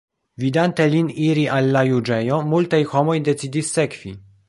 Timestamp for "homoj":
2.95-3.19